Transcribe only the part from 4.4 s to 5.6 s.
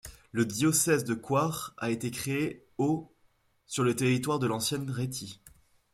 l'ancienne Rhétie.